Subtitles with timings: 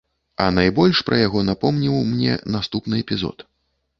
[0.45, 3.49] А найбольш пра яго напомніў мне наступны эпізод.